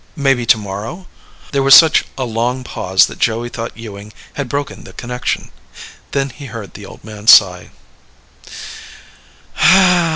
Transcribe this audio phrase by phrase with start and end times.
[0.15, 1.05] Maybe tomorrow?"
[1.51, 5.51] There was such a long pause that Joey thought Ewing had broken the connection.
[6.09, 7.69] Then, he heard the old man sigh.